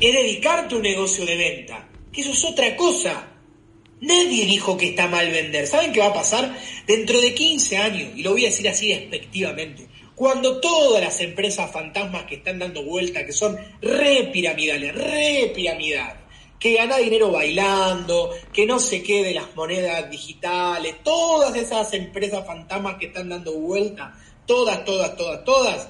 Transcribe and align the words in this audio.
es 0.00 0.14
dedicarte 0.14 0.74
a 0.74 0.78
un 0.78 0.82
negocio 0.82 1.24
de 1.26 1.36
venta, 1.36 1.88
que 2.12 2.20
eso 2.20 2.32
es 2.32 2.44
otra 2.44 2.76
cosa. 2.76 3.28
Nadie 4.00 4.46
dijo 4.46 4.76
que 4.76 4.90
está 4.90 5.08
mal 5.08 5.28
vender. 5.30 5.66
¿Saben 5.66 5.92
qué 5.92 6.00
va 6.00 6.06
a 6.06 6.14
pasar? 6.14 6.56
Dentro 6.86 7.20
de 7.20 7.34
15 7.34 7.76
años, 7.76 8.12
y 8.14 8.22
lo 8.22 8.32
voy 8.32 8.44
a 8.44 8.48
decir 8.48 8.68
así 8.68 8.88
despectivamente, 8.88 9.88
cuando 10.14 10.60
todas 10.60 11.02
las 11.02 11.20
empresas 11.20 11.70
fantasmas 11.70 12.24
que 12.24 12.36
están 12.36 12.58
dando 12.58 12.82
vuelta, 12.82 13.24
que 13.24 13.32
son 13.32 13.56
re 13.80 14.30
piramidales, 14.32 14.94
re 14.94 15.52
piramidales, 15.54 16.16
que 16.58 16.74
gana 16.74 16.96
dinero 16.96 17.30
bailando, 17.30 18.30
que 18.52 18.66
no 18.66 18.80
se 18.80 19.02
quede 19.02 19.32
las 19.32 19.54
monedas 19.54 20.10
digitales, 20.10 20.96
todas 21.04 21.54
esas 21.54 21.92
empresas 21.94 22.44
fantasmas 22.46 22.96
que 22.96 23.06
están 23.06 23.28
dando 23.28 23.52
vuelta, 23.54 24.12
todas, 24.44 24.84
todas, 24.84 25.16
todas, 25.16 25.44
todas, 25.44 25.88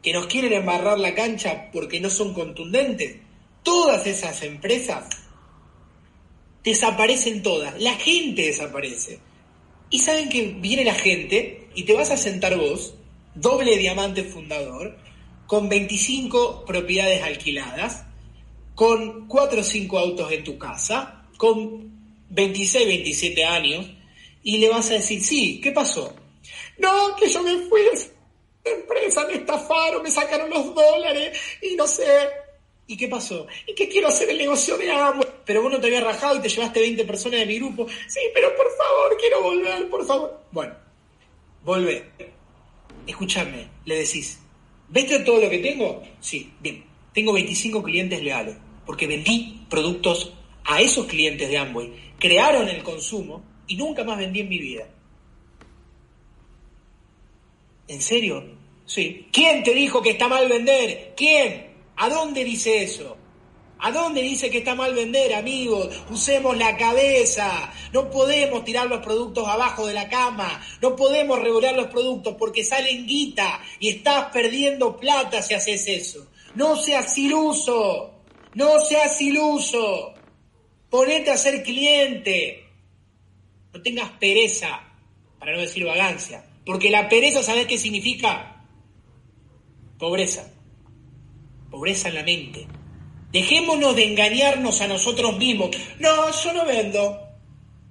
que 0.00 0.12
nos 0.12 0.26
quieren 0.26 0.52
embarrar 0.52 1.00
la 1.00 1.14
cancha 1.14 1.68
porque 1.72 1.98
no 1.98 2.08
son 2.08 2.34
contundentes, 2.34 3.16
todas 3.66 4.06
esas 4.06 4.44
empresas 4.44 5.08
desaparecen 6.62 7.42
todas, 7.42 7.80
la 7.82 7.94
gente 7.94 8.42
desaparece. 8.42 9.18
Y 9.90 9.98
saben 9.98 10.28
que 10.28 10.54
viene 10.60 10.84
la 10.84 10.94
gente 10.94 11.68
y 11.74 11.82
te 11.82 11.92
vas 11.92 12.12
a 12.12 12.16
sentar 12.16 12.56
vos, 12.56 12.94
doble 13.34 13.76
diamante 13.76 14.22
fundador, 14.22 14.96
con 15.48 15.68
25 15.68 16.64
propiedades 16.64 17.24
alquiladas, 17.24 18.04
con 18.76 19.26
4 19.26 19.60
o 19.60 19.64
5 19.64 19.98
autos 19.98 20.30
en 20.30 20.44
tu 20.44 20.58
casa, 20.58 21.26
con 21.36 21.90
26, 22.30 22.86
27 22.86 23.44
años, 23.44 23.90
y 24.44 24.58
le 24.58 24.68
vas 24.68 24.90
a 24.92 24.94
decir, 24.94 25.20
sí, 25.24 25.60
¿qué 25.60 25.72
pasó? 25.72 26.14
No, 26.78 27.16
que 27.16 27.28
yo 27.28 27.42
me 27.42 27.56
fui 27.68 27.80
de 27.82 28.72
empresa, 28.76 29.26
me 29.26 29.34
estafaron, 29.34 30.04
me 30.04 30.10
sacaron 30.12 30.50
los 30.50 30.72
dólares 30.72 31.36
y 31.62 31.74
no 31.74 31.88
sé. 31.88 32.45
¿Y 32.88 32.96
qué 32.96 33.08
pasó? 33.08 33.46
¿Y 33.66 33.74
qué 33.74 33.88
quiero 33.88 34.08
hacer 34.08 34.30
el 34.30 34.38
negocio 34.38 34.78
de 34.78 34.90
agua? 34.90 35.26
Pero 35.44 35.62
vos 35.62 35.72
no 35.72 35.80
te 35.80 35.88
habías 35.88 36.04
rajado 36.04 36.36
y 36.36 36.40
te 36.40 36.48
llevaste 36.48 36.80
20 36.80 37.04
personas 37.04 37.40
de 37.40 37.46
mi 37.46 37.58
grupo. 37.58 37.86
Sí, 38.06 38.20
pero 38.32 38.54
por 38.54 38.66
favor, 38.76 39.16
quiero 39.18 39.42
volver, 39.42 39.90
por 39.90 40.06
favor. 40.06 40.40
Bueno, 40.52 40.74
volvé. 41.64 42.10
Escúchame, 43.06 43.68
le 43.84 43.96
decís, 43.96 44.40
¿ves 44.88 45.24
todo 45.24 45.40
lo 45.40 45.50
que 45.50 45.58
tengo? 45.58 46.02
Sí, 46.20 46.52
bien. 46.60 46.84
Tengo 47.12 47.32
25 47.32 47.82
clientes 47.82 48.22
leales, 48.22 48.56
porque 48.84 49.06
vendí 49.06 49.64
productos 49.68 50.32
a 50.64 50.80
esos 50.80 51.06
clientes 51.06 51.48
de 51.48 51.58
Amway. 51.58 52.14
Crearon 52.18 52.68
el 52.68 52.82
consumo 52.82 53.42
y 53.66 53.76
nunca 53.76 54.04
más 54.04 54.18
vendí 54.18 54.40
en 54.40 54.48
mi 54.48 54.58
vida. 54.58 54.88
¿En 57.88 58.00
serio? 58.00 58.44
Sí. 58.84 59.28
¿Quién 59.32 59.62
te 59.62 59.74
dijo 59.74 60.02
que 60.02 60.10
está 60.10 60.28
mal 60.28 60.48
vender? 60.48 61.14
¿Quién? 61.16 61.65
¿A 61.96 62.08
dónde 62.10 62.44
dice 62.44 62.82
eso? 62.82 63.16
¿A 63.78 63.90
dónde 63.90 64.22
dice 64.22 64.50
que 64.50 64.58
está 64.58 64.74
mal 64.74 64.94
vender, 64.94 65.34
amigos? 65.34 65.94
Usemos 66.10 66.56
la 66.56 66.76
cabeza. 66.76 67.72
No 67.92 68.10
podemos 68.10 68.64
tirar 68.64 68.86
los 68.86 69.02
productos 69.02 69.46
abajo 69.46 69.86
de 69.86 69.94
la 69.94 70.08
cama. 70.08 70.62
No 70.80 70.96
podemos 70.96 71.38
regular 71.40 71.74
los 71.74 71.88
productos 71.88 72.36
porque 72.38 72.64
salen 72.64 73.06
guita 73.06 73.60
y 73.78 73.90
estás 73.90 74.26
perdiendo 74.32 74.96
plata 74.96 75.42
si 75.42 75.54
haces 75.54 75.86
eso. 75.88 76.26
No 76.54 76.76
seas 76.76 77.16
iluso. 77.18 78.12
No 78.54 78.80
seas 78.80 79.20
iluso. 79.20 80.14
Ponete 80.88 81.30
a 81.30 81.36
ser 81.36 81.62
cliente. 81.62 82.64
No 83.74 83.82
tengas 83.82 84.10
pereza, 84.12 84.80
para 85.38 85.52
no 85.52 85.60
decir 85.60 85.84
vagancia. 85.84 86.44
Porque 86.64 86.88
la 86.88 87.08
pereza, 87.10 87.42
¿sabes 87.42 87.66
qué 87.66 87.76
significa? 87.76 88.64
Pobreza 89.98 90.55
pobreza 91.76 92.08
en 92.08 92.14
la 92.14 92.22
mente. 92.22 92.66
Dejémonos 93.30 93.94
de 93.94 94.04
engañarnos 94.04 94.80
a 94.80 94.88
nosotros 94.88 95.36
mismos. 95.36 95.68
No, 95.98 96.30
yo 96.30 96.52
no 96.54 96.64
vendo. 96.64 97.20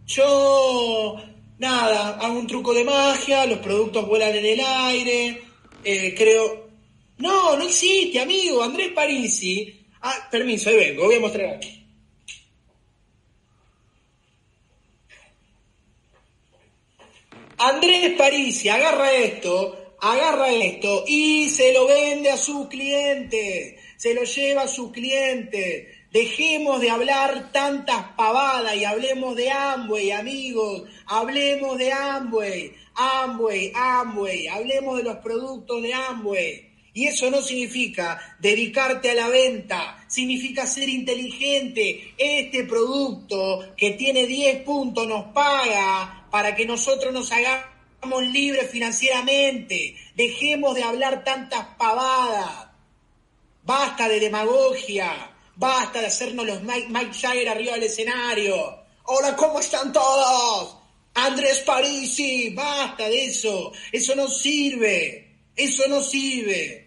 Yo, 0.08 1.22
nada, 1.60 2.18
hago 2.20 2.40
un 2.40 2.48
truco 2.48 2.74
de 2.74 2.84
magia, 2.84 3.46
los 3.46 3.60
productos 3.60 4.08
vuelan 4.08 4.36
en 4.36 4.46
el 4.46 4.60
aire, 4.60 5.44
eh, 5.84 6.16
creo... 6.18 6.66
No, 7.20 7.56
no 7.56 7.64
existe, 7.64 8.20
amigo. 8.20 8.64
Andrés 8.64 8.92
Parisi... 8.92 9.86
Ah, 10.02 10.28
permiso, 10.32 10.70
ahí 10.70 10.78
vengo, 10.78 11.06
voy 11.06 11.16
a 11.16 11.20
mostrar 11.20 11.54
aquí. 11.54 11.86
Andrés 17.58 18.18
Parisi 18.18 18.68
agarra 18.68 19.12
esto 19.14 19.85
agarra 20.12 20.52
esto 20.52 21.04
y 21.08 21.50
se 21.50 21.74
lo 21.74 21.88
vende 21.88 22.30
a 22.30 22.38
su 22.38 22.68
cliente, 22.70 23.80
se 23.98 24.14
lo 24.14 24.24
lleva 24.24 24.64
a 24.64 24.68
su 24.68 24.92
cliente. 24.92 26.06
Dejemos 26.12 26.80
de 26.80 26.92
hablar 26.92 27.52
tantas 27.52 28.14
pavadas 28.16 28.76
y 28.76 28.86
hablemos 28.86 29.36
de 29.36 29.50
Amway, 29.50 30.12
amigos. 30.12 30.84
Hablemos 31.08 31.78
de 31.78 31.92
Amway, 31.92 32.72
Amway, 32.94 33.72
Amway. 33.76 34.48
Hablemos 34.48 34.98
de 34.98 35.04
los 35.04 35.18
productos 35.18 35.82
de 35.82 35.94
Amway. 35.94 36.70
Y 36.94 37.08
eso 37.08 37.30
no 37.30 37.42
significa 37.42 38.38
dedicarte 38.40 39.12
a 39.12 39.16
la 39.16 39.28
venta, 39.28 40.06
significa 40.08 40.66
ser 40.66 40.88
inteligente. 40.88 42.14
Este 42.18 42.64
producto 42.64 43.74
que 43.76 43.92
tiene 43.92 44.26
10 44.26 44.64
puntos 44.64 45.06
nos 45.06 45.34
paga 45.34 46.28
para 46.32 46.56
que 46.56 46.66
nosotros 46.66 47.12
nos 47.12 47.30
hagamos 47.34 47.75
libres 48.22 48.70
financieramente, 48.70 49.96
dejemos 50.16 50.76
de 50.76 50.84
hablar 50.84 51.24
tantas 51.24 51.66
pavadas, 51.78 52.68
basta 53.64 54.08
de 54.08 54.20
demagogia, 54.20 55.32
basta 55.56 56.02
de 56.02 56.08
hacernos 56.08 56.46
los 56.46 56.62
Mike, 56.64 56.88
Mike 56.90 57.14
Jagger 57.14 57.50
arriba 57.50 57.74
del 57.74 57.84
escenario. 57.84 58.56
Hola, 59.06 59.36
¿cómo 59.36 59.60
están 59.60 59.92
todos? 59.92 60.78
Andrés 61.14 61.60
Parisi, 61.60 62.50
basta 62.50 63.08
de 63.08 63.26
eso, 63.26 63.72
eso 63.92 64.16
no 64.16 64.28
sirve, 64.28 65.38
eso 65.56 65.88
no 65.88 66.02
sirve. 66.02 66.86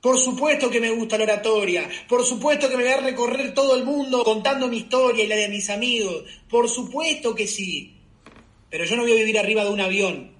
Por 0.00 0.20
supuesto 0.20 0.70
que 0.70 0.80
me 0.80 0.90
gusta 0.90 1.18
la 1.18 1.24
oratoria, 1.24 1.88
por 2.08 2.24
supuesto 2.24 2.68
que 2.68 2.76
me 2.76 2.84
voy 2.84 2.92
a 2.92 3.00
recorrer 3.00 3.52
todo 3.54 3.74
el 3.74 3.84
mundo 3.84 4.22
contando 4.22 4.68
mi 4.68 4.78
historia 4.78 5.24
y 5.24 5.26
la 5.26 5.34
de 5.34 5.48
mis 5.48 5.68
amigos, 5.68 6.24
por 6.48 6.68
supuesto 6.68 7.34
que 7.34 7.48
sí. 7.48 7.95
Pero 8.70 8.84
yo 8.84 8.96
no 8.96 9.02
voy 9.02 9.12
a 9.12 9.16
vivir 9.16 9.38
arriba 9.38 9.64
de 9.64 9.70
un 9.70 9.80
avión. 9.80 10.36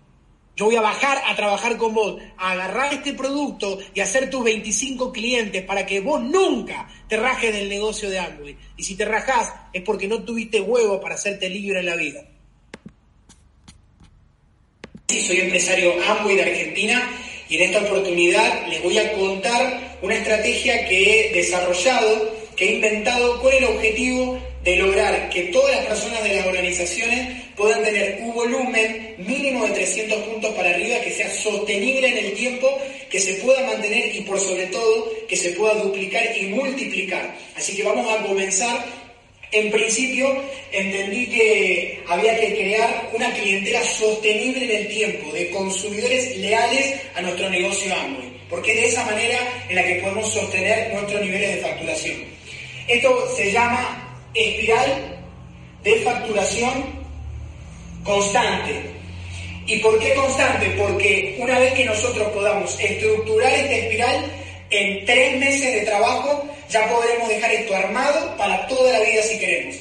Yo 0.56 0.64
voy 0.64 0.76
a 0.76 0.81
bajar 0.81 1.22
a 1.26 1.37
trabajar 1.37 1.76
con 1.76 1.92
vos, 1.92 2.16
a 2.38 2.53
agarrar 2.53 2.94
este 2.94 3.12
producto 3.12 3.78
y 3.92 4.00
hacer 4.00 4.31
tus 4.31 4.42
25 4.42 5.12
clientes 5.12 5.62
para 5.64 5.84
que 5.84 6.00
vos 6.00 6.22
nunca 6.22 6.88
te 7.09 7.19
rajes 7.19 7.53
del 7.53 7.69
negocio 7.69 8.09
de 8.09 8.19
Amway. 8.19 8.56
Y 8.78 8.82
si 8.82 8.94
te 8.97 9.04
rajás 9.04 9.53
es 9.75 9.82
porque 9.82 10.09
no 10.09 10.25
tuviste 10.25 10.60
huevo 10.60 10.98
para 10.98 11.16
hacerte 11.16 11.50
libre 11.50 11.81
en 11.81 11.87
la 11.87 11.97
vida. 11.97 12.25
Soy 15.08 15.41
empresario 15.41 15.93
Amway 16.08 16.37
de 16.37 16.43
Argentina 16.43 17.10
y 17.50 17.56
en 17.56 17.62
esta 17.62 17.82
oportunidad 17.82 18.66
les 18.69 18.82
voy 18.82 18.97
a 18.98 19.12
contar 19.12 19.98
una 20.00 20.16
estrategia 20.16 20.88
que 20.88 21.31
he 21.31 21.32
desarrollado, 21.34 22.34
que 22.56 22.70
he 22.70 22.75
inventado 22.76 23.41
con 23.43 23.53
el 23.53 23.64
objetivo 23.64 24.41
de 24.66 24.77
lograr 24.78 25.31
que 25.31 25.43
todas 25.44 25.77
las 25.77 25.87
personas 25.87 26.25
de 26.25 26.34
las 26.34 26.44
organizaciones 26.44 27.28
puedan 27.54 27.84
tener 27.84 28.19
un 28.21 28.34
volumen 28.34 29.15
mínimo 29.19 29.65
de 29.65 29.75
300 29.75 30.19
puntos 30.25 30.53
para 30.56 30.71
arriba 30.71 30.99
que 31.03 31.12
sea 31.12 31.31
sostenible 31.31 32.09
en 32.09 32.19
el 32.19 32.32
tiempo, 32.32 32.76
que 33.09 33.21
se 33.21 33.34
pueda 33.34 33.65
mantener 33.65 34.12
y 34.12 34.22
por 34.22 34.41
sobre 34.41 34.66
todo 34.66 35.09
que 35.28 35.37
se 35.37 35.53
pueda 35.53 35.75
duplicar 35.75 36.37
y 36.37 36.47
multiplicar. 36.47 37.32
Así 37.56 37.76
que 37.76 37.84
vamos 37.84 38.12
a 38.12 38.26
comenzar. 38.26 38.84
En 39.53 39.71
principio 39.71 40.37
entendí 40.72 41.26
que 41.26 42.03
había 42.09 42.37
que 42.37 42.56
crear 42.56 43.10
una 43.15 43.32
clientela 43.34 43.84
sostenible 43.84 44.65
en 44.65 44.71
el 44.82 44.88
tiempo, 44.88 45.32
de 45.32 45.49
consumidores 45.50 46.37
leales 46.38 46.97
a 47.15 47.22
nuestro 47.22 47.49
negocio 47.49 47.94
Amway, 47.94 48.32
porque 48.50 48.72
es 48.72 48.81
de 48.81 48.87
esa 48.88 49.05
manera 49.05 49.38
en 49.69 49.76
la 49.76 49.87
que 49.87 49.94
podemos 50.03 50.28
sostener 50.32 50.93
nuestros 50.93 51.21
niveles 51.22 51.55
de 51.55 51.60
facturación. 51.62 52.17
Esto 52.88 53.29
se 53.37 53.52
llama 53.52 53.95
espiral 54.37 55.19
de 55.83 55.97
facturación 56.00 56.85
constante. 58.05 58.97
¿Y 59.67 59.79
por 59.79 59.99
qué 59.99 60.15
constante? 60.15 60.71
Porque 60.79 61.37
una 61.38 61.59
vez 61.59 61.75
que 61.75 61.85
nosotros 61.85 62.29
podamos 62.29 62.79
estructurar 62.79 63.53
esta 63.53 63.75
espiral, 63.75 64.33
en 64.71 65.05
tres 65.05 65.38
meses 65.38 65.75
de 65.75 65.81
trabajo 65.83 66.47
ya 66.69 66.88
podremos 66.88 67.29
dejar 67.29 67.53
esto 67.53 67.75
armado 67.75 68.37
para 68.37 68.67
toda 68.67 68.93
la 68.93 69.00
vida 69.00 69.23
si 69.23 69.38
queremos. 69.38 69.77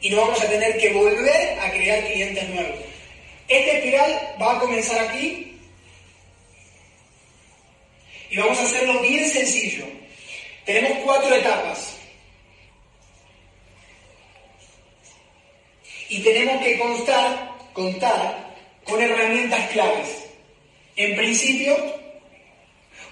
Y 0.00 0.10
no 0.10 0.22
vamos 0.22 0.40
a 0.40 0.48
tener 0.48 0.78
que 0.78 0.90
volver 0.92 1.58
a 1.60 1.70
crear 1.70 2.04
clientes 2.06 2.48
nuevos. 2.48 2.78
Esta 3.48 3.72
espiral 3.72 4.36
va 4.40 4.56
a 4.56 4.60
comenzar 4.60 4.98
aquí 5.08 5.58
y 8.30 8.36
vamos 8.36 8.58
a 8.58 8.62
hacerlo 8.62 9.00
bien 9.00 9.28
sencillo. 9.28 9.84
Tenemos 10.64 10.98
cuatro 11.04 11.34
etapas. 11.34 11.99
Y 16.10 16.18
tenemos 16.18 16.62
que 16.62 16.78
contar 17.72 18.54
con 18.84 19.00
herramientas 19.00 19.70
claves. 19.70 20.24
En 20.96 21.16
principio, 21.16 21.76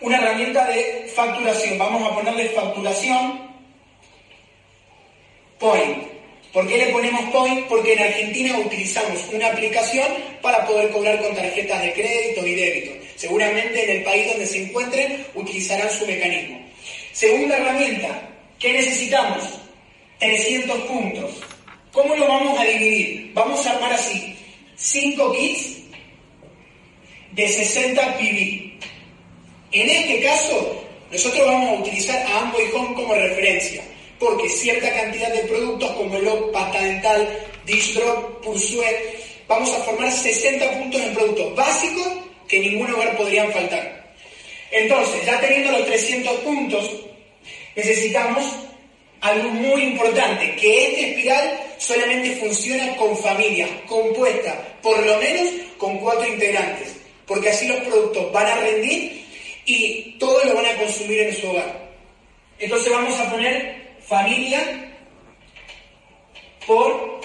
una 0.00 0.19
herramienta 0.19 0.67
de 0.67 1.11
facturación. 1.15 1.79
Vamos 1.79 2.11
a 2.11 2.15
ponerle 2.15 2.50
facturación 2.50 3.49
Point. 5.59 6.06
¿Por 6.53 6.69
qué 6.69 6.79
le 6.79 6.87
ponemos 6.87 7.23
Point? 7.31 7.67
Porque 7.67 7.95
en 7.95 8.00
Argentina 8.00 8.59
utilizamos 8.59 9.29
una 9.33 9.49
aplicación 9.49 10.06
para 10.43 10.67
poder 10.67 10.91
cobrar 10.91 11.21
con 11.23 11.35
tarjetas 11.35 11.83
de 11.83 11.93
crédito 11.93 12.47
y 12.47 12.55
débito. 12.55 12.93
Seguramente 13.17 13.85
en 13.85 13.99
el 13.99 14.05
país 14.05 14.29
donde 14.29 14.47
se 14.47 14.65
encuentren 14.65 15.27
utilizarán 15.35 15.91
su 15.91 16.06
mecanismo. 16.06 16.61
Segunda 17.12 17.56
herramienta, 17.56 18.29
¿qué 18.59 18.73
necesitamos? 18.73 19.44
300 20.19 20.79
puntos. 20.83 21.41
¿Cómo 21.99 22.15
lo 22.15 22.29
vamos 22.29 22.56
a 22.56 22.62
dividir? 22.62 23.33
Vamos 23.35 23.67
a 23.67 23.73
armar 23.73 23.93
así, 23.93 24.33
5 24.77 25.33
kits 25.33 25.79
de 27.33 27.49
60 27.49 28.19
PB. 28.19 28.79
En 29.73 29.91
este 29.91 30.23
caso, 30.23 30.81
nosotros 31.11 31.45
vamos 31.45 31.71
a 31.71 31.81
utilizar 31.81 32.25
a 32.25 32.39
Amway 32.39 32.71
Home 32.73 32.95
como 32.95 33.15
referencia, 33.15 33.83
porque 34.21 34.49
cierta 34.49 34.95
cantidad 34.95 35.33
de 35.33 35.41
productos 35.49 35.91
como 35.91 36.17
el 36.19 36.29
pasta 36.53 36.81
dental, 36.81 37.37
dish 37.67 37.95
drop, 37.95 38.47
vamos 39.49 39.75
a 39.75 39.83
formar 39.83 40.12
60 40.12 40.79
puntos 40.79 41.01
en 41.01 41.15
productos 41.15 41.56
básicos 41.56 42.12
que 42.47 42.59
en 42.59 42.75
ningún 42.75 42.93
hogar 42.93 43.17
podrían 43.17 43.51
faltar. 43.51 44.15
Entonces, 44.71 45.27
ya 45.27 45.41
teniendo 45.41 45.73
los 45.73 45.85
300 45.85 46.33
puntos, 46.43 46.93
necesitamos 47.75 48.68
algo 49.20 49.49
muy 49.50 49.82
importante, 49.82 50.55
que 50.56 50.88
este 50.88 51.11
espiral 51.11 51.61
solamente 51.79 52.37
funciona 52.37 52.97
con 52.97 53.17
familias, 53.17 53.69
compuesta 53.87 54.79
por 54.82 55.05
lo 55.05 55.19
menos 55.19 55.49
con 55.76 55.99
cuatro 55.99 56.26
integrantes, 56.26 56.97
porque 57.26 57.50
así 57.50 57.67
los 57.67 57.79
productos 57.79 58.32
van 58.32 58.47
a 58.47 58.56
rendir 58.56 59.25
y 59.65 60.17
todos 60.19 60.44
lo 60.47 60.55
van 60.55 60.67
a 60.67 60.76
consumir 60.76 61.20
en 61.20 61.37
su 61.37 61.49
hogar. 61.49 61.88
Entonces 62.59 62.93
vamos 62.93 63.19
a 63.19 63.31
poner 63.31 63.97
familia 64.06 64.61
por 66.67 67.20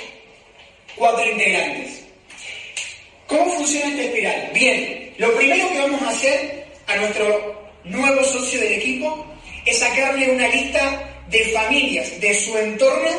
cuatro 0.96 1.30
integrantes. 1.30 2.04
¿Cómo 3.28 3.52
funciona 3.54 3.88
esta 3.88 4.04
espiral? 4.04 4.52
Bien, 4.54 5.14
lo 5.18 5.34
primero 5.36 5.70
que 5.70 5.80
vamos 5.80 6.02
a 6.02 6.10
hacer 6.10 6.68
a 6.88 6.96
nuestro 6.98 7.70
nuevo 7.84 8.24
socio 8.24 8.60
del 8.60 8.74
equipo 8.74 9.26
es 9.66 9.80
sacarle 9.80 10.32
una 10.32 10.48
lista 10.50 11.13
de 11.30 11.46
familias 11.46 12.20
de 12.20 12.34
su 12.34 12.58
entorno 12.58 13.12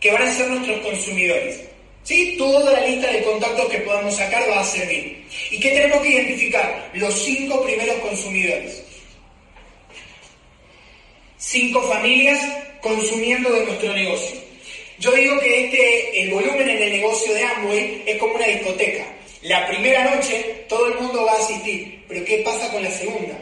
que 0.00 0.12
van 0.12 0.22
a 0.22 0.32
ser 0.32 0.48
nuestros 0.48 0.78
consumidores. 0.80 1.60
¿Sí? 2.04 2.36
Toda 2.38 2.72
la 2.72 2.86
lista 2.86 3.12
de 3.12 3.22
contactos 3.22 3.68
que 3.68 3.78
podamos 3.78 4.16
sacar 4.16 4.48
va 4.50 4.60
a 4.60 4.64
servir. 4.64 5.26
¿Y 5.50 5.60
qué 5.60 5.70
tenemos 5.70 6.00
que 6.00 6.10
identificar? 6.10 6.90
Los 6.94 7.14
cinco 7.14 7.62
primeros 7.62 7.96
consumidores. 7.96 8.82
Cinco 11.36 11.82
familias 11.82 12.40
consumiendo 12.80 13.50
de 13.50 13.64
nuestro 13.66 13.92
negocio. 13.92 14.36
Yo 14.98 15.12
digo 15.12 15.38
que 15.38 15.64
este, 15.66 16.22
el 16.22 16.30
volumen 16.30 16.68
en 16.68 16.82
el 16.82 16.92
negocio 16.92 17.32
de 17.34 17.44
Amway 17.44 18.02
es 18.06 18.16
como 18.16 18.34
una 18.34 18.46
discoteca. 18.46 19.06
La 19.42 19.66
primera 19.68 20.14
noche 20.14 20.64
todo 20.68 20.88
el 20.88 20.94
mundo 20.98 21.24
va 21.24 21.32
a 21.32 21.38
asistir, 21.38 22.04
pero 22.08 22.24
¿qué 22.24 22.38
pasa 22.38 22.70
con 22.72 22.82
la 22.82 22.90
segunda? 22.90 23.38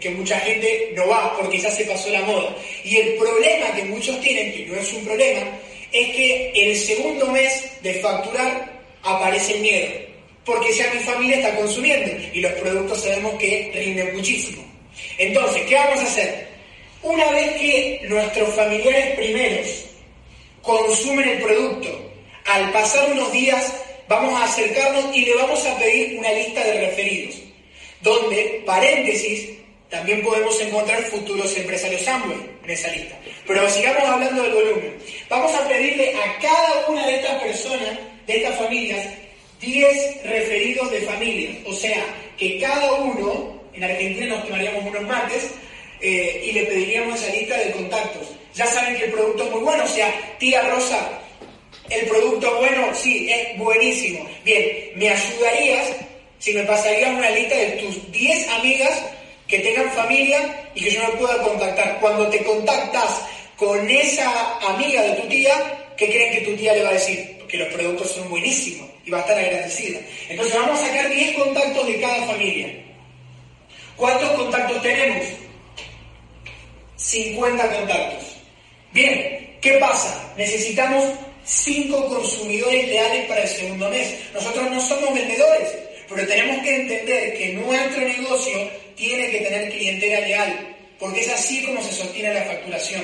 Que 0.00 0.10
mucha 0.10 0.38
gente 0.40 0.92
no 0.94 1.08
va 1.08 1.36
porque 1.36 1.58
ya 1.58 1.70
se 1.70 1.84
pasó 1.84 2.10
la 2.10 2.22
moda. 2.22 2.54
Y 2.84 2.96
el 2.96 3.14
problema 3.14 3.74
que 3.74 3.84
muchos 3.84 4.20
tienen, 4.20 4.52
que 4.52 4.66
no 4.66 4.78
es 4.78 4.92
un 4.92 5.04
problema, 5.04 5.42
es 5.92 6.08
que 6.10 6.52
el 6.54 6.76
segundo 6.76 7.26
mes 7.26 7.70
de 7.82 7.94
facturar 7.94 8.72
aparece 9.04 9.54
el 9.54 9.60
miedo, 9.60 9.90
porque 10.44 10.72
ya 10.74 10.92
mi 10.92 11.00
familia 11.00 11.36
está 11.36 11.56
consumiendo 11.56 12.10
y 12.32 12.40
los 12.40 12.52
productos 12.52 13.02
sabemos 13.02 13.34
que 13.34 13.70
rinden 13.74 14.16
muchísimo. 14.16 14.64
Entonces, 15.18 15.62
¿qué 15.68 15.74
vamos 15.76 16.00
a 16.00 16.06
hacer? 16.06 16.48
Una 17.02 17.30
vez 17.30 17.52
que 17.60 18.00
nuestros 18.08 18.54
familiares 18.54 19.14
primeros 19.14 19.84
consumen 20.62 21.28
el 21.28 21.42
producto, 21.42 22.12
al 22.46 22.72
pasar 22.72 23.12
unos 23.12 23.30
días 23.32 23.72
vamos 24.08 24.34
a 24.40 24.44
acercarnos 24.44 25.14
y 25.14 25.24
le 25.24 25.34
vamos 25.34 25.64
a 25.66 25.78
pedir 25.78 26.18
una 26.18 26.32
lista 26.32 26.64
de 26.64 26.86
referidos, 26.86 27.36
donde, 28.00 28.62
paréntesis, 28.66 29.50
también 29.94 30.24
podemos 30.24 30.60
encontrar 30.60 31.00
futuros 31.04 31.56
empresarios 31.56 32.06
Amway 32.08 32.36
en 32.64 32.70
esa 32.70 32.88
lista. 32.88 33.16
Pero 33.46 33.70
sigamos 33.70 34.02
hablando 34.02 34.42
del 34.42 34.52
volumen. 34.52 34.96
Vamos 35.28 35.54
a 35.54 35.68
pedirle 35.68 36.16
a 36.16 36.36
cada 36.40 36.88
una 36.88 37.06
de 37.06 37.14
estas 37.14 37.40
personas, 37.40 37.98
de 38.26 38.36
estas 38.36 38.58
familias, 38.58 39.06
10 39.60 40.24
referidos 40.24 40.90
de 40.90 41.00
familias. 41.02 41.58
O 41.66 41.72
sea, 41.72 42.04
que 42.36 42.58
cada 42.58 42.92
uno, 42.94 43.62
en 43.72 43.84
Argentina 43.84 44.34
nos 44.34 44.44
tomaríamos 44.46 44.84
unos 44.84 45.02
martes, 45.02 45.50
eh, 46.00 46.42
y 46.44 46.52
le 46.52 46.64
pediríamos 46.64 47.22
esa 47.22 47.32
lista 47.32 47.56
de 47.56 47.70
contactos. 47.70 48.26
Ya 48.52 48.66
saben 48.66 48.96
que 48.96 49.04
el 49.04 49.12
producto 49.12 49.44
es 49.44 49.50
muy 49.52 49.60
bueno, 49.60 49.84
o 49.84 49.88
sea, 49.88 50.12
tía 50.40 50.60
Rosa, 50.70 51.20
el 51.88 52.04
producto 52.06 52.52
bueno, 52.56 52.92
sí, 52.94 53.30
es 53.30 53.56
buenísimo. 53.58 54.28
Bien, 54.44 54.90
¿me 54.96 55.08
ayudarías 55.08 55.92
si 56.40 56.52
me 56.52 56.64
pasarías 56.64 57.16
una 57.16 57.30
lista 57.30 57.54
de 57.54 57.70
tus 57.76 58.10
10 58.10 58.48
amigas 58.48 59.13
que 59.54 59.60
tengan 59.60 59.90
familia 59.92 60.70
y 60.74 60.82
que 60.82 60.90
yo 60.90 61.00
me 61.02 61.12
pueda 61.16 61.40
contactar. 61.42 61.98
Cuando 62.00 62.26
te 62.28 62.42
contactas 62.42 63.22
con 63.56 63.88
esa 63.88 64.58
amiga 64.58 65.00
de 65.02 65.12
tu 65.12 65.28
tía, 65.28 65.54
¿qué 65.96 66.08
creen 66.08 66.32
que 66.34 66.50
tu 66.50 66.56
tía 66.56 66.72
le 66.74 66.82
va 66.82 66.90
a 66.90 66.94
decir? 66.94 67.38
Que 67.48 67.58
los 67.58 67.72
productos 67.72 68.10
son 68.10 68.28
buenísimos 68.30 68.90
y 69.04 69.12
va 69.12 69.18
a 69.18 69.20
estar 69.20 69.38
agradecida. 69.38 70.00
Entonces 70.28 70.56
vamos 70.56 70.80
a 70.80 70.86
sacar 70.86 71.08
10 71.08 71.36
contactos 71.36 71.86
de 71.86 72.00
cada 72.00 72.26
familia. 72.26 72.84
¿Cuántos 73.96 74.30
contactos 74.30 74.82
tenemos? 74.82 75.24
50 76.96 77.76
contactos. 77.76 78.24
Bien, 78.90 79.56
¿qué 79.60 79.72
pasa? 79.74 80.32
Necesitamos 80.36 81.04
5 81.44 82.08
consumidores 82.08 82.88
leales 82.88 83.26
para 83.26 83.42
el 83.42 83.48
segundo 83.48 83.88
mes. 83.88 84.18
Nosotros 84.32 84.68
no 84.68 84.80
somos 84.80 85.14
vendedores, 85.14 85.68
pero 86.08 86.26
tenemos 86.26 86.60
que 86.64 86.74
entender 86.74 87.38
que 87.38 87.52
nuestro 87.52 88.00
negocio 88.00 88.83
tiene 88.96 89.30
que 89.30 89.38
tener 89.38 89.70
clientela 89.70 90.20
leal, 90.20 90.76
porque 90.98 91.20
es 91.20 91.28
así 91.32 91.64
como 91.64 91.82
se 91.82 91.92
sostiene 91.92 92.34
la 92.34 92.44
facturación. 92.44 93.02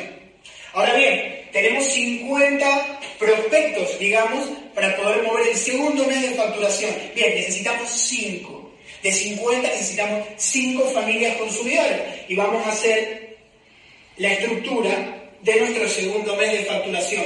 Ahora 0.72 0.94
bien, 0.94 1.48
tenemos 1.52 1.84
50 1.84 3.00
prospectos, 3.18 3.98
digamos, 3.98 4.48
para 4.74 4.96
poder 4.96 5.22
mover 5.22 5.48
el 5.48 5.56
segundo 5.56 6.04
mes 6.04 6.22
de 6.22 6.36
facturación. 6.36 6.94
Bien, 7.14 7.34
necesitamos 7.34 7.90
5. 7.90 8.70
De 9.02 9.12
50 9.12 9.68
necesitamos 9.68 10.26
5 10.36 10.84
familias 10.90 11.36
consumidoras 11.36 12.00
y 12.28 12.34
vamos 12.34 12.66
a 12.66 12.70
hacer 12.70 13.38
la 14.18 14.32
estructura 14.32 15.30
de 15.40 15.56
nuestro 15.56 15.88
segundo 15.88 16.36
mes 16.36 16.52
de 16.52 16.64
facturación. 16.66 17.24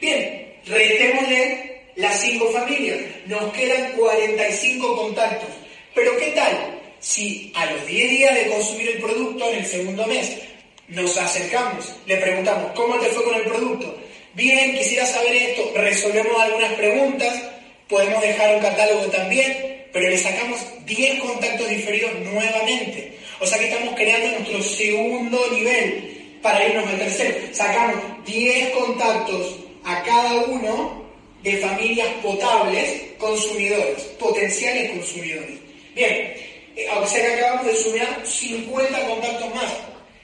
Bien, 0.00 0.54
restémosle 0.66 1.82
las 1.96 2.20
5 2.20 2.50
familias. 2.50 2.98
Nos 3.26 3.52
quedan 3.52 3.92
45 3.92 4.96
contactos. 4.96 5.50
Pero 5.94 6.16
¿qué 6.18 6.32
tal? 6.32 6.73
Si 7.04 7.52
a 7.54 7.66
los 7.66 7.86
10 7.86 8.10
días 8.10 8.34
de 8.34 8.46
consumir 8.46 8.88
el 8.88 8.98
producto 9.02 9.50
en 9.50 9.58
el 9.58 9.66
segundo 9.66 10.06
mes 10.06 10.38
nos 10.88 11.14
acercamos, 11.18 11.84
le 12.06 12.16
preguntamos, 12.16 12.72
¿cómo 12.74 12.98
te 12.98 13.08
fue 13.08 13.24
con 13.24 13.34
el 13.34 13.42
producto? 13.42 13.94
Bien, 14.32 14.74
quisiera 14.74 15.04
saber 15.04 15.36
esto, 15.36 15.70
resolvemos 15.76 16.40
algunas 16.40 16.72
preguntas, 16.72 17.42
podemos 17.90 18.22
dejar 18.22 18.54
un 18.54 18.62
catálogo 18.62 19.04
también, 19.08 19.84
pero 19.92 20.08
le 20.08 20.16
sacamos 20.16 20.58
10 20.86 21.20
contactos 21.20 21.68
diferidos 21.68 22.10
nuevamente. 22.20 23.18
O 23.38 23.46
sea 23.46 23.58
que 23.58 23.66
estamos 23.66 23.94
creando 23.96 24.38
nuestro 24.38 24.62
segundo 24.62 25.46
nivel 25.52 26.38
para 26.40 26.66
irnos 26.66 26.88
al 26.88 26.98
tercero. 27.00 27.34
Sacamos 27.52 27.96
10 28.24 28.70
contactos 28.70 29.56
a 29.84 30.02
cada 30.04 30.36
uno 30.46 31.04
de 31.42 31.58
familias 31.58 32.08
potables 32.22 33.02
consumidores, 33.18 34.04
potenciales 34.18 34.90
consumidores. 34.92 35.58
Bien, 35.94 36.32
o 36.76 37.06
sea 37.06 37.24
que 37.24 37.34
acabamos 37.34 37.66
de 37.66 37.76
sumar 37.76 38.26
50 38.26 39.08
contactos 39.08 39.54
más. 39.54 39.72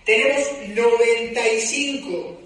Tenemos 0.04 0.48
95 0.68 2.40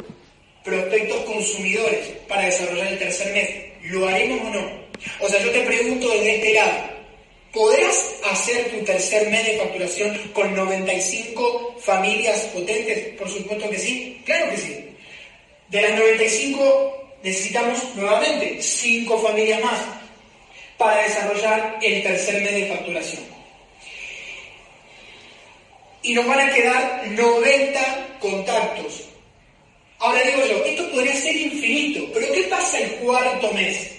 prospectos 0.62 1.24
consumidores 1.24 2.08
para 2.28 2.46
desarrollar 2.46 2.88
el 2.88 2.98
tercer 2.98 3.32
mes. 3.32 3.50
¿Lo 3.84 4.06
haremos 4.06 4.40
o 4.40 4.50
no? 4.50 4.84
O 5.20 5.28
sea, 5.28 5.40
yo 5.42 5.50
te 5.50 5.60
pregunto 5.62 6.08
desde 6.10 6.36
este 6.36 6.54
lado, 6.54 6.72
¿podrás 7.52 8.14
hacer 8.30 8.70
tu 8.70 8.84
tercer 8.84 9.30
mes 9.30 9.46
de 9.46 9.58
facturación 9.58 10.18
con 10.32 10.54
95 10.54 11.76
familias 11.80 12.40
potentes? 12.52 13.16
Por 13.18 13.28
supuesto 13.30 13.70
que 13.70 13.78
sí, 13.78 14.22
claro 14.24 14.50
que 14.50 14.56
sí. 14.58 14.84
De 15.68 15.82
las 15.82 15.98
95 15.98 17.16
necesitamos 17.22 17.78
nuevamente 17.94 18.60
5 18.60 19.18
familias 19.18 19.62
más 19.62 19.80
para 20.76 21.02
desarrollar 21.02 21.78
el 21.82 22.02
tercer 22.02 22.42
mes 22.42 22.54
de 22.54 22.66
facturación 22.66 23.33
y 26.04 26.12
nos 26.12 26.26
van 26.26 26.40
a 26.40 26.54
quedar 26.54 27.02
90 27.08 28.18
contactos. 28.20 29.04
Ahora 29.98 30.22
digo 30.22 30.44
yo, 30.46 30.64
esto 30.64 30.90
podría 30.90 31.16
ser 31.16 31.34
infinito, 31.34 32.06
pero 32.12 32.30
¿qué 32.32 32.42
pasa 32.42 32.78
el 32.78 32.90
cuarto 32.96 33.50
mes? 33.52 33.90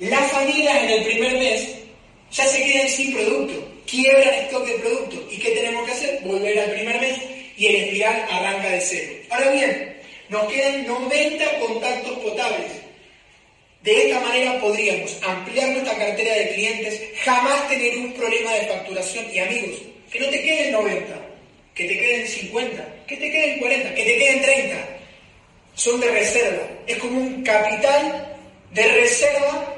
Las 0.00 0.32
familias 0.32 0.82
en 0.82 0.90
el 0.90 1.04
primer 1.04 1.32
mes 1.38 1.68
ya 2.32 2.44
se 2.46 2.64
quedan 2.64 2.88
sin 2.88 3.12
producto, 3.14 3.68
quiebran 3.86 4.34
stock 4.46 4.66
de 4.66 4.74
producto. 4.74 5.28
¿Y 5.30 5.38
qué 5.38 5.50
tenemos 5.52 5.86
que 5.86 5.92
hacer? 5.92 6.20
Volver 6.24 6.58
al 6.58 6.72
primer 6.72 7.00
mes 7.00 7.18
y 7.56 7.66
el 7.66 7.76
espiral 7.76 8.26
arranca 8.28 8.70
de 8.70 8.80
cero. 8.80 9.12
Ahora 9.30 9.50
bien, 9.52 9.92
Nos 10.28 10.50
quedan 10.50 10.86
90 10.86 11.58
contactos 11.60 12.18
potables. 12.20 12.72
De 13.82 14.06
esta 14.08 14.20
manera 14.20 14.58
podríamos 14.60 15.14
ampliar 15.22 15.68
nuestra 15.70 15.94
cartera 15.98 16.34
de 16.36 16.54
clientes, 16.54 17.02
jamás 17.22 17.68
tener 17.68 17.98
un 17.98 18.12
problema 18.14 18.54
de 18.54 18.66
facturación 18.66 19.26
y 19.30 19.40
amigos, 19.40 19.82
que 20.12 20.20
no 20.20 20.28
te 20.28 20.42
queden 20.42 20.72
90, 20.72 21.14
que 21.74 21.88
te 21.88 21.98
queden 21.98 22.28
50, 22.28 22.88
que 23.06 23.16
te 23.16 23.30
queden 23.30 23.58
40, 23.58 23.94
que 23.94 24.04
te 24.04 24.18
queden 24.18 24.42
30. 24.42 24.88
Son 25.74 26.00
de 26.00 26.10
reserva. 26.10 26.68
Es 26.86 26.98
como 26.98 27.18
un 27.18 27.42
capital 27.42 28.36
de 28.72 28.82
reserva 28.92 29.71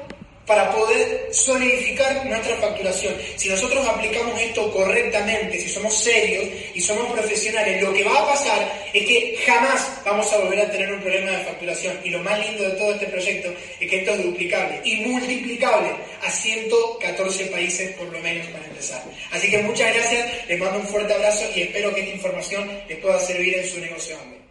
para 0.45 0.71
poder 0.71 1.29
solidificar 1.31 2.25
nuestra 2.25 2.55
facturación. 2.57 3.13
Si 3.35 3.49
nosotros 3.49 3.85
aplicamos 3.87 4.39
esto 4.39 4.71
correctamente, 4.71 5.59
si 5.59 5.69
somos 5.69 5.93
serios 5.93 6.45
y 6.73 6.81
somos 6.81 7.11
profesionales, 7.11 7.81
lo 7.81 7.93
que 7.93 8.03
va 8.03 8.19
a 8.19 8.27
pasar 8.27 8.89
es 8.93 9.05
que 9.05 9.37
jamás 9.45 10.01
vamos 10.05 10.31
a 10.31 10.37
volver 10.37 10.61
a 10.61 10.71
tener 10.71 10.91
un 10.93 11.01
problema 11.01 11.31
de 11.31 11.45
facturación. 11.45 11.99
Y 12.03 12.09
lo 12.09 12.19
más 12.19 12.39
lindo 12.39 12.63
de 12.63 12.77
todo 12.77 12.93
este 12.93 13.07
proyecto 13.07 13.53
es 13.79 13.89
que 13.89 13.99
esto 13.99 14.11
es 14.11 14.23
duplicable 14.23 14.81
y 14.83 14.97
multiplicable 14.97 15.89
a 16.21 16.31
114 16.31 17.45
países 17.47 17.95
por 17.95 18.07
lo 18.11 18.19
menos 18.19 18.47
para 18.47 18.65
empezar. 18.65 19.03
Así 19.31 19.49
que 19.49 19.59
muchas 19.59 19.93
gracias, 19.93 20.47
les 20.47 20.59
mando 20.59 20.79
un 20.79 20.87
fuerte 20.87 21.13
abrazo 21.13 21.45
y 21.55 21.61
espero 21.61 21.93
que 21.93 22.01
esta 22.01 22.15
información 22.15 22.69
les 22.87 22.97
pueda 22.99 23.19
servir 23.19 23.57
en 23.57 23.67
su 23.67 23.79
negocio. 23.79 24.44